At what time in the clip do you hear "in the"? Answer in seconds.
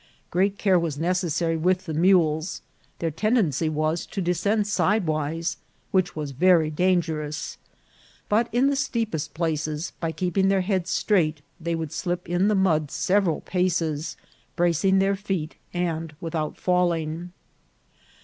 8.51-8.75, 12.27-12.55